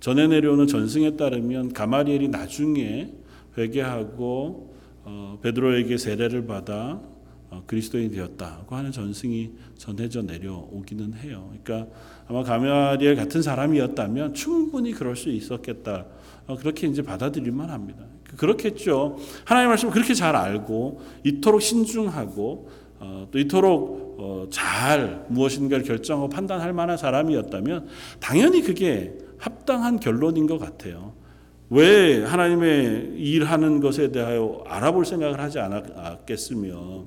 [0.00, 3.12] 전해 내려오는 전승에 따르면 가마리엘이 나중에
[3.56, 7.19] 회개하고 어, 베드로에게 세례를 받아 어,
[7.66, 11.52] 그리스도인이 되었다고 하는 전승이 전해져 내려오기는 해요.
[11.62, 11.92] 그러니까
[12.28, 16.06] 아마 가마리엘 같은 사람이었다면 충분히 그럴 수 있었겠다.
[16.46, 18.04] 어, 그렇게 이제 받아들일만 합니다.
[18.36, 19.16] 그렇겠죠.
[19.44, 26.72] 하나님의 말씀을 그렇게 잘 알고 이토록 신중하고 어, 또 이토록 어, 잘 무엇인가를 결정하고 판단할
[26.72, 27.88] 만한 사람이었다면
[28.20, 31.14] 당연히 그게 합당한 결론인 것 같아요.
[31.70, 37.04] 왜 하나님의 일하는 것에 대하여 알아볼 생각을 하지 않았겠으며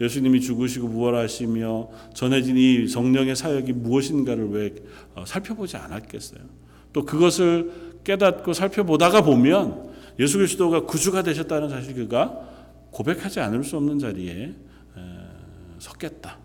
[0.00, 4.74] 예수님이 죽으시고 부활하시며 전해진 이 성령의 사역이 무엇인가를 왜
[5.14, 6.40] 어, 살펴보지 않았겠어요.
[6.92, 7.70] 또 그것을
[8.04, 12.48] 깨닫고 살펴보다가 보면 예수 그리스도가 구주가 되셨다는 사실 그가
[12.90, 14.54] 고백하지 않을 수 없는 자리에
[15.80, 16.38] 섰겠다.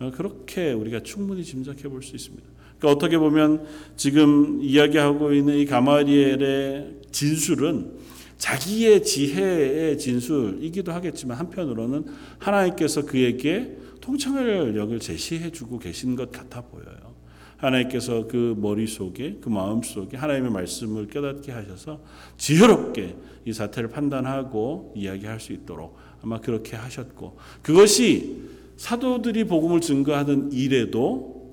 [0.00, 2.44] 어, 그렇게 우리가 충분히 짐작해 볼 수 있습니다.
[2.78, 3.64] 그러니까 어떻게 보면
[3.96, 7.92] 지금 이야기하고 있는 이 가마리엘의 진술은
[8.42, 12.06] 자기의 지혜의 진술이기도 하겠지만 한편으로는
[12.40, 17.14] 하나님께서 그에게 통찰력을 제시해 주고 계신 것 같아 보여요.
[17.58, 22.02] 하나님께서 그 머릿속에 그 마음속에 하나님의 말씀을 깨닫게 하셔서
[22.36, 28.42] 지혜롭게 이 사태를 판단하고 이야기할 수 있도록 아마 그렇게 하셨고 그것이
[28.76, 31.48] 사도들이 복음을 증거하는 일에도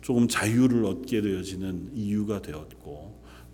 [0.00, 3.09] 조금 자유를 얻게 되어지는 이유가 되었고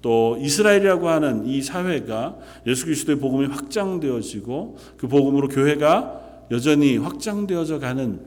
[0.07, 8.21] 또 이스라엘이라고 하는 이 사회가 예수 그리스도의 복음이 확장되어지고 그 복음으로 교회가 여전히 확장되어져 가는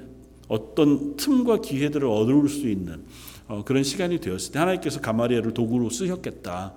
[0.49, 3.05] 어떤 틈과 기회들을 얻을 수 있는
[3.47, 6.73] 어, 그런 시간이 되었을 때 하나님께서 가마리엘을 도구로 쓰셨겠다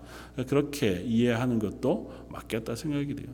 [0.47, 3.27] 그렇게 이해하는 것도 맞겠다 생각이 돼요.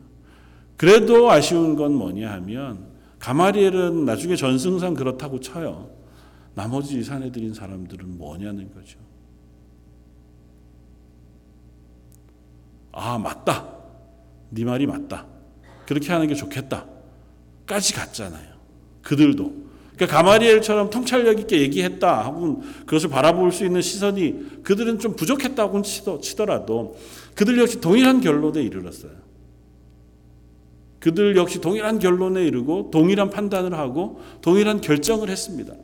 [0.78, 2.86] 그래도 아쉬운 건 뭐냐 하면
[3.18, 5.90] 가마리엘은 나중에 전승상 그렇다고 쳐요.
[6.54, 9.07] 나머지 사내들인 사람들은 뭐냐는 거죠.
[12.98, 13.68] 아 맞다.
[14.50, 15.26] 네 말이 맞다.
[15.86, 16.84] 그렇게 하는 게 좋겠다.
[17.64, 18.58] 까지 갔잖아요.
[19.02, 19.68] 그들도.
[19.94, 25.82] 그러니까 가마리엘처럼 통찰력 있게 얘기했다 하고 그것을 바라볼 수 있는 시선이 그들은 좀 부족했다고
[26.20, 26.96] 치더라도
[27.34, 29.12] 그들 역시 동일한 결론에 이르렀어요.
[31.00, 35.74] 그들 역시 동일한 결론에 이르고 동일한 판단을 하고 동일한 결정을 했습니다.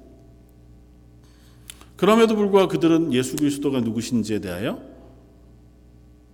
[1.97, 4.94] 그럼에도 불구하고 그들은 예수 그리스도가 누구신지에 대하여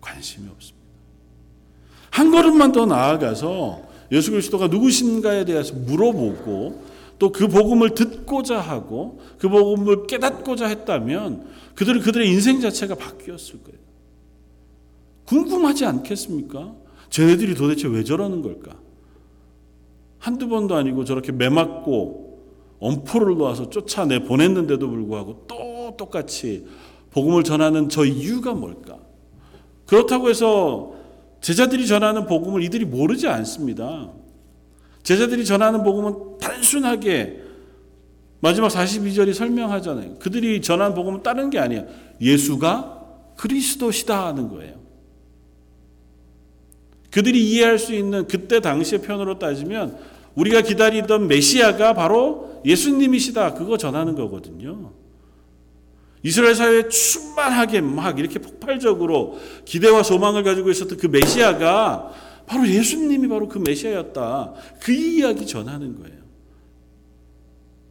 [0.01, 0.81] 관심이 없습니다.
[2.11, 3.83] 한 걸음만 더 나아가서
[4.13, 12.01] 예수 그리스도가 누구신가에 대해서 물어보고 또 그 복음을 듣고자 하고 그 복음을 깨닫고자 했다면 그들은
[12.01, 13.79] 그들의 인생 자체가 바뀌었을 거예요.
[15.27, 16.75] 궁금하지 않겠습니까?
[17.11, 18.75] 쟤네들이 도대체 왜 저러는 걸까?
[20.19, 22.41] 한두 번도 아니고 저렇게 매맞고
[22.81, 26.67] 엄포를 놓아서 쫓아내 보냈는데도 불구하고 또 똑같이
[27.11, 28.99] 복음을 전하는 저 이유가 뭘까?
[29.91, 30.93] 그렇다고 해서
[31.41, 34.13] 제자들이 전하는 복음을 이들이 모르지 않습니다.
[35.03, 37.41] 제자들이 전하는 복음은 단순하게
[38.39, 40.19] 마지막 42절이 설명하잖아요.
[40.21, 41.87] 그들이 전한 복음은 다른 게 아니에요.
[42.21, 43.03] 예수가
[43.37, 44.77] 그리스도시다 하는 거예요.
[47.11, 49.99] 그들이 이해할 수 있는 그때 당시의 편으로 따지면
[50.37, 53.55] 우리가 기다리던 메시아가 바로 예수님이시다.
[53.55, 54.93] 그거 전하는 거거든요.
[56.23, 62.13] 이스라엘 사회에 충만하게 막 이렇게 폭발적으로 기대와 소망을 가지고 있었던 그 메시아가
[62.47, 64.55] 바로 예수님이 바로 그 메시아였다.
[64.81, 66.21] 그 이야기 전하는 거예요.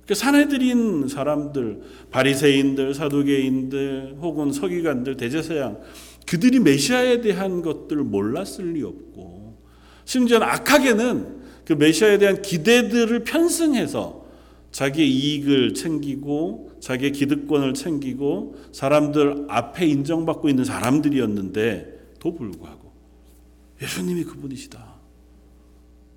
[0.06, 5.80] 그 사내들인 사람들, 바리새인들, 사두개인들, 혹은 서기관들, 대제사장
[6.26, 9.58] 그들이 메시아에 대한 것들을 몰랐을 리 없고
[10.06, 14.26] 심지어 악하게는 그 메시아에 대한 기대들을 편승해서
[14.72, 22.92] 자기의 이익을 챙기고 자기의 기득권을 챙기고 사람들 앞에 인정받고 있는 사람들이었는데도 불구하고
[23.82, 24.96] 예수님이 그분이시다.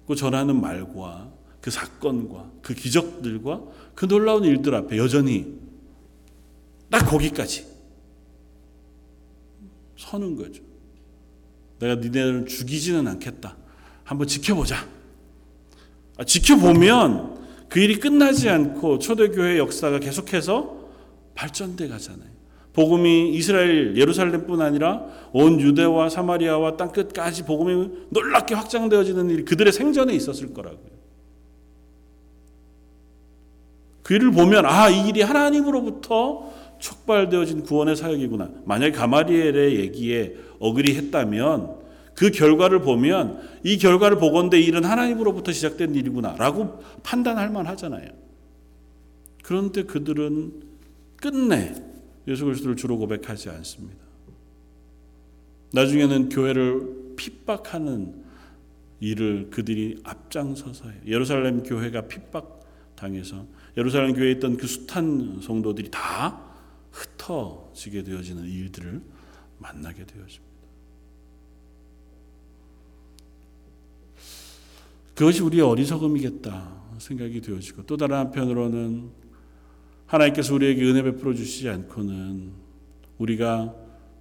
[0.07, 3.63] 그 전하는 말과 그 사건과 그 기적들과
[3.95, 5.59] 그 놀라운 일들 앞에 여전히
[6.91, 7.67] 딱 거기까지
[9.97, 10.63] 서는 거죠.
[11.79, 13.57] 내가 니네를 죽이지는 않겠다.
[14.05, 14.87] 한번 지켜보자.
[16.19, 17.42] 아, 지켜보면
[17.73, 20.77] 그 일이 끝나지 않고 초대교회 역사가 계속해서
[21.35, 22.29] 발전돼 가잖아요.
[22.75, 30.13] 복음이 이스라엘 예루살렘뿐 아니라 온 유대와 사마리아와 땅 끝까지 복음이 놀랍게 확장되어지는 일이 그들의 생전에
[30.13, 30.93] 있었을 거라고요.
[34.03, 38.51] 그 일을 보면 아, 이 일이 하나님으로부터 촉발되어진 구원의 사역이구나.
[38.67, 41.82] 만약에 가마리엘의 얘기에 어그리 했다면
[42.15, 48.11] 그 결과를 보면 이 결과를 보건대 일은 하나님으로부터 시작된 일이구나라고 판단할 만하잖아요.
[49.43, 50.63] 그런데 그들은
[51.17, 51.75] 끝내
[52.29, 54.03] 예수 그리스도를 주로 고백하지 않습니다.
[55.73, 58.23] 나중에는 교회를 핍박하는
[59.01, 61.01] 일을 그들이 앞장서서 해요.
[61.07, 62.61] 예루살렘 교회가 핍박
[62.95, 63.47] 당해서
[63.77, 66.41] 예루살렘 교회에 있던 그 숱한 성도들이 다
[66.93, 69.01] 흩어지게 되어지는 일들을
[69.59, 70.52] 만나게 되어집니다.
[75.23, 79.09] 그것이 우리의 어리석음이겠다 생각이 되어지고 또 다른 한편으로는
[80.07, 82.51] 하나님께서 우리에게 은혜 베풀어 주시지 않고는
[83.19, 83.73] 우리가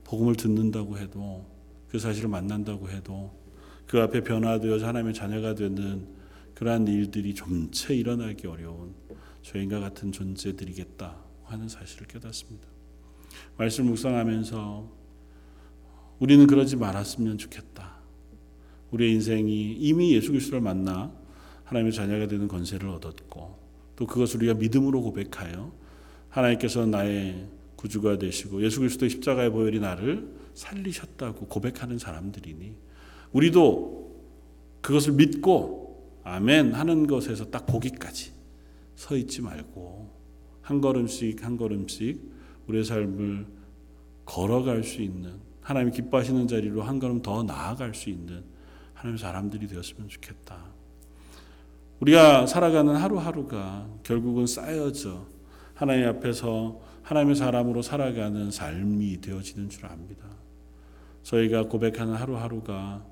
[0.04, 1.44] 복음을 듣는다고 해도
[1.90, 3.36] 그 사실을 만난다고 해도
[3.88, 6.08] 그 앞에 변화되어서 하나님의 자녀가 되는
[6.54, 8.94] 그러한 일들이 좀채 일어나기 어려운
[9.42, 12.68] 죄인과 같은 존재들이겠다 하는 사실을 깨닫습니다.
[13.58, 14.88] 말씀 묵상하면서
[16.20, 17.71] 우리는 그러지 말았으면 좋겠다.
[18.92, 21.12] 우리의 인생이 이미 예수 그리스도를 만나
[21.66, 23.58] 하나님의 자녀가 되는 권세를 얻었고
[23.96, 25.72] 또 그것을 우리가 믿음으로 고백하여
[26.30, 32.76] 하나님께서 나의 구주가 되시고 예수 그리스도의 십자가의 보혈이 나를 살리셨다고 고백하는 사람들이니
[33.32, 34.12] 우리도
[34.82, 38.32] 그것을 믿고 아멘 하는 것에서 딱 거기까지
[38.96, 40.10] 서 있지 말고
[40.62, 42.22] 한 걸음씩 한 걸음씩
[42.68, 43.46] 우리의 삶을
[44.26, 48.44] 걸어갈 수 있는 하나님 기뻐하시는 자리로 한 걸음 더 나아갈 수 있는
[49.02, 50.64] 하나님 사람들이 되었으면 좋겠다.
[52.02, 55.26] 우리가 살아가는 하루하루가 결국은 쌓여져
[55.74, 60.28] 하나님 앞에서 하나님의 사람으로 살아가는 삶이 되어지는 줄 압니다.
[61.24, 63.04] 저희가 고백하는 하루하루가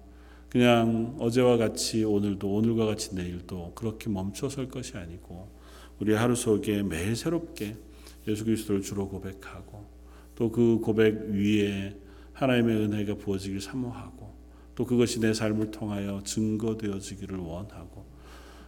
[0.47, 5.49] 그냥 어제와 같이 오늘도 오늘과 같이 내일도 그렇게 멈춰 설 것이 아니고
[5.99, 7.75] 우리 하루 속에 매일 새롭게
[8.27, 9.89] 예수 그리스도를 주로 고백하고
[10.35, 11.97] 또 그 고백 위에
[12.33, 14.18] 하나님의 은혜가 부어지길 사모하고
[14.79, 18.05] 또 그것이 내 삶을 통하여 증거되어지기를 원하고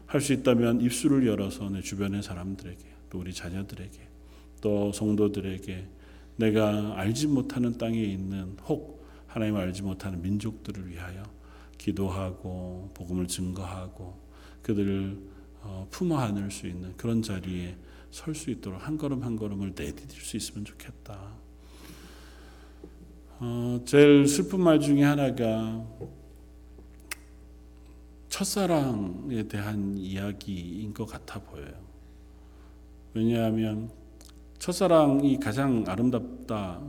[0.08, 3.98] 할 수 있다면 입술을 열어서 내 주변의 사람들에게 또 우리 자녀들에게
[4.60, 5.88] 또 성도들에게
[6.36, 11.24] 내가 알지 못하는 땅에 있는 혹 하나님을 알지 못하는 민족들을 위하여
[11.78, 14.20] 기도하고 복음을 증거하고
[14.64, 15.18] 그들을
[15.62, 17.78] 어, 품어 안을 수 있는 그런 자리에
[18.12, 21.38] 설 수 있도록 한 걸음 한 걸음을 내디딜 수 있으면 좋겠다.
[23.44, 25.84] 어, 제일 슬픈 말 중에 하나가
[28.30, 31.74] 첫사랑에 대한 이야기인 것 같아 보여요.
[33.16, 33.90] 왜냐하면
[34.60, 36.84] 첫사랑이 가장 아름답다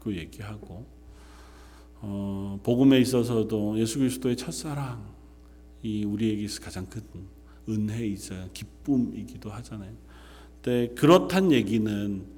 [0.00, 0.84] 그 얘기하고
[2.00, 7.00] 어, 복음에 있어서도 예수 그리스도의 첫사랑이 우리에게 가장 큰
[7.68, 9.92] 은혜이자 기쁨이기도 하잖아요.
[10.60, 12.35] 근데 그렇단 얘기는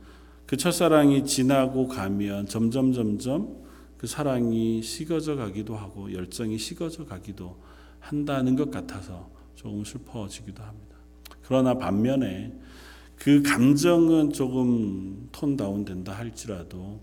[0.49, 3.55] 그 첫사랑이 지나고 가면 점점 점점
[3.99, 7.59] 그 사랑이 식어져 가기도 하고 열정이 식어져 가기도
[8.01, 10.97] 한다는 것 같아서 조금 슬퍼지기도 합니다.
[11.43, 12.59] 그러나 반면에
[13.17, 16.99] 그 감정은 조금 톤 다운된다 할지라도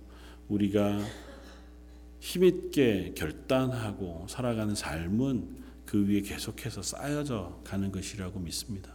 [0.49, 0.99] 우리가
[2.19, 8.91] 힘있게 결단하고 살아가는 삶은 그 위에 계속해서 쌓여져 가는 것이라고 믿습니다.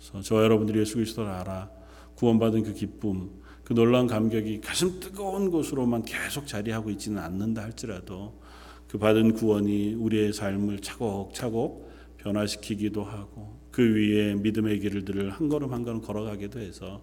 [0.00, 1.70] 그래서 저 여러분들이 예수 그리스도를 알아
[2.16, 8.38] 구원받은 그 기쁨, 그 놀라운 감격이 가슴 뜨거운 곳으로만 계속 자리하고 있지는 않는다 할지라도
[8.88, 15.82] 그 받은 구원이 우리의 삶을 차곡차곡 변화시키기도 하고 그 위에 믿음의 길들을 한 걸음 한
[15.82, 17.02] 걸음 걸어가기도 해서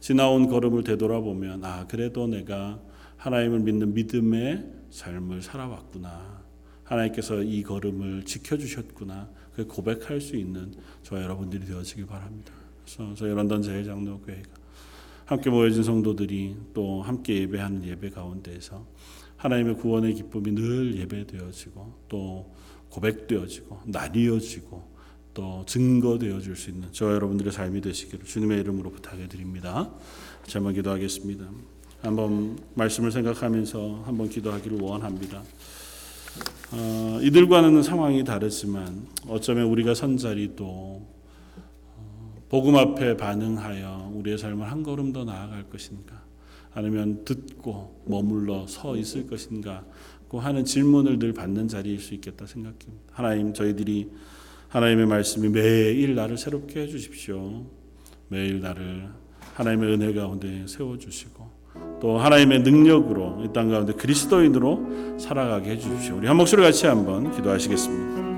[0.00, 2.80] 지나온 걸음을 되돌아보면 아 그래도 내가
[3.16, 6.42] 하나님을 믿는 믿음의 삶을 살아왔구나.
[6.84, 9.30] 하나님께서 이 걸음을 지켜주셨구나.
[9.54, 12.52] 그 고백할 수 있는 저와 여러분들이 되어지길 바랍니다.
[12.84, 14.59] 그래서 저희 런던 제일장로교회가
[15.30, 18.84] 함께 모여진 성도들이 또 함께 예배하는 예배 가운데에서
[19.36, 22.52] 하나님의 구원의 기쁨이 늘 예배되어지고 또
[22.88, 24.82] 고백되어지고 나뉘어지고
[25.32, 29.92] 또 증거되어 줄 수 있는 저와 여러분들의 삶이 되시기를 주님의 이름으로 부탁해 드립니다.
[30.48, 31.48] 자, 한번 기도하겠습니다.
[32.02, 35.44] 한번 말씀을 생각하면서 한번 기도하기를 원합니다.
[36.72, 41.09] 어, 이들과는 상황이 다르지만 어쩌면 우리가 선 자리도 어,
[42.50, 46.20] 복음 앞에 반응하여 우리의 삶을 한 걸음 더 나아갈 것인가
[46.74, 49.84] 아니면 듣고 머물러 서 있을 것인가
[50.28, 53.02] 고 하는 질문을 늘 받는 자리일 수 있겠다 생각합니다.
[53.12, 54.10] 하나님 저희들이
[54.68, 57.64] 하나님의 말씀이 매일 나를 새롭게 해주십시오.
[58.28, 59.08] 매일 나를
[59.54, 61.50] 하나님의 은혜 가운데 세워주시고
[62.00, 66.16] 또 하나님의 능력으로 이 땅 가운데 그리스도인으로 살아가게 해주십시오.
[66.16, 68.29] 우리 한 목소리 같이 한번 기도하시겠습니다.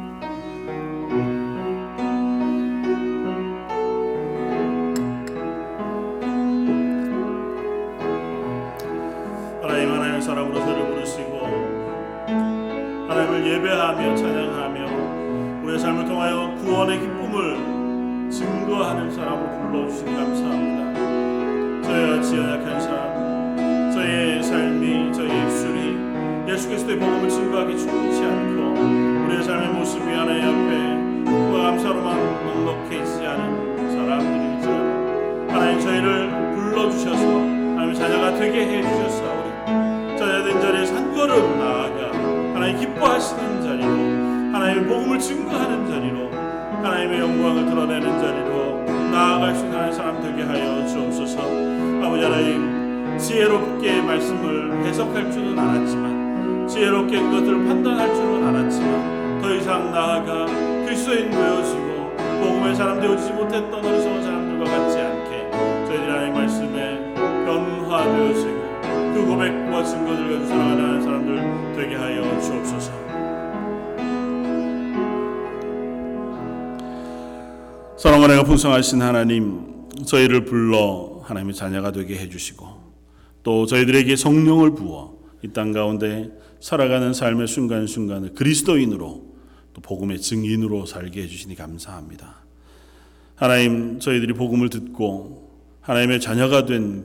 [78.29, 82.67] 내가 풍성하신 하나님, 저희를 불러 하나님의 자녀가 되게 해주시고
[83.43, 89.33] 또 저희들에게 성령을 부어 이 땅 가운데 살아가는 삶의 순간순간을 그리스도인으로
[89.75, 92.45] 또 복음의 증인으로 살게 해주시니 감사합니다.
[93.35, 95.51] 하나님, 저희들이 복음을 듣고
[95.81, 97.05] 하나님의 자녀가 된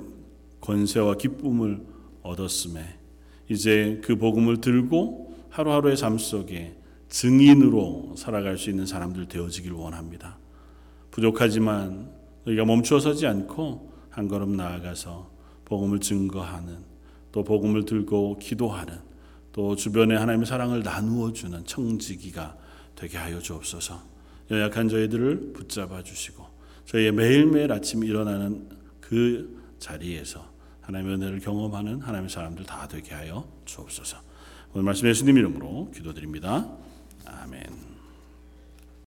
[0.62, 1.82] 권세와 기쁨을
[2.22, 2.82] 얻었음에
[3.50, 6.76] 이제 그 복음을 들고 하루하루의 삶 속에
[7.10, 10.38] 증인으로 살아갈 수 있는 사람들 되어지길 원합니다.
[11.18, 12.12] 부족하지만
[12.46, 15.32] 우리가 멈추어 서지 않고 한 걸음 나아가서
[15.66, 16.78] 복음을 증거하는
[17.32, 19.00] 또 복음을 들고 기도하는
[19.52, 22.56] 또 주변에 하나님의 사랑을 나누어 주는 청지기가
[22.96, 24.00] 되게 하여 주옵소서.
[24.52, 26.46] 연약한 저희들을 붙잡아 주시고
[26.86, 28.70] 저희의 매일매일 아침 일어나는
[29.02, 30.48] 그 자리에서
[30.82, 34.18] 하나님의 은혜를 경험하는 하나님의 사람들 다 되게 하여 주옵소서.
[34.74, 36.70] 오늘 말씀 예수님 이름으로 기도드립니다.
[37.26, 37.87] 아멘.